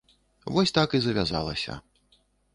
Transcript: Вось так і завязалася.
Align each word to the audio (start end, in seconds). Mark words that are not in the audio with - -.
Вось 0.55 0.73
так 0.77 0.95
і 0.99 1.03
завязалася. 1.05 1.79